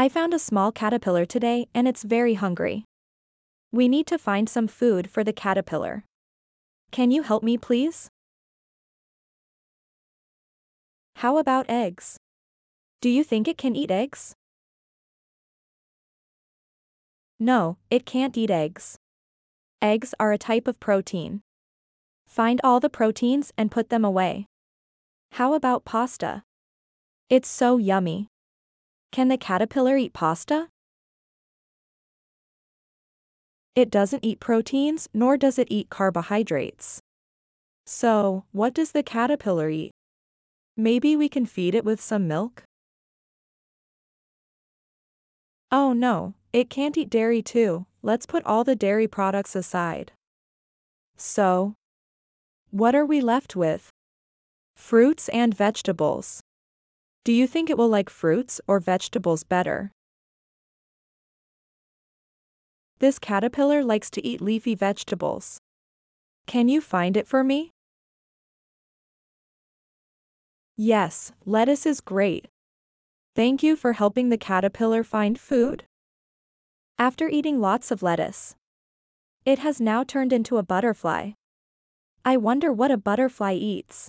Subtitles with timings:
[0.00, 2.84] I found a small caterpillar today and it's very hungry.
[3.72, 6.04] We need to find some food for the caterpillar.
[6.92, 8.08] Can you help me please?
[11.16, 12.16] How about eggs?
[13.00, 14.36] Do you think it can eat eggs?
[17.40, 18.98] No, it can't eat eggs.
[19.82, 21.40] Eggs are a type of protein.
[22.24, 24.46] Find all the proteins and put them away.
[25.32, 26.44] How about pasta?
[27.28, 28.28] It's so yummy.
[29.10, 30.68] Can the caterpillar eat pasta?
[33.74, 37.00] It doesn't eat proteins nor does it eat carbohydrates.
[37.86, 39.92] So, what does the caterpillar eat?
[40.76, 42.64] Maybe we can feed it with some milk?
[45.70, 50.12] Oh no, it can't eat dairy too, let's put all the dairy products aside.
[51.16, 51.74] So,
[52.70, 53.90] what are we left with?
[54.76, 56.40] Fruits and vegetables.
[57.24, 59.92] Do you think it will like fruits or vegetables better?
[63.00, 65.60] This caterpillar likes to eat leafy vegetables.
[66.46, 67.70] Can you find it for me?
[70.76, 72.48] Yes, lettuce is great.
[73.36, 75.84] Thank you for helping the caterpillar find food.
[76.98, 78.56] After eating lots of lettuce,
[79.44, 81.32] it has now turned into a butterfly.
[82.24, 84.08] I wonder what a butterfly eats.